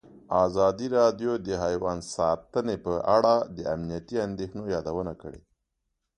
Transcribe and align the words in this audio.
ازادي 0.45 0.87
راډیو 0.97 1.31
د 1.47 1.47
حیوان 1.63 1.97
ساتنه 2.15 2.75
په 2.85 2.93
اړه 3.15 3.33
د 3.57 3.59
امنیتي 3.75 4.17
اندېښنو 4.27 4.63
یادونه 4.75 5.13
کړې. 5.21 5.41